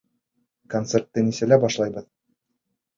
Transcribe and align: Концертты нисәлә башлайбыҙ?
Концертты 0.75 1.25
нисәлә 1.29 1.61
башлайбыҙ? 1.67 2.13